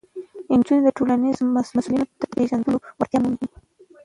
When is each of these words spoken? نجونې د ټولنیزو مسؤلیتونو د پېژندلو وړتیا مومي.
نجونې 0.57 0.81
د 0.85 0.89
ټولنیزو 0.97 1.43
مسؤلیتونو 1.55 2.03
د 2.21 2.23
پېژندلو 2.35 2.77
وړتیا 2.99 3.19
مومي. 3.21 3.45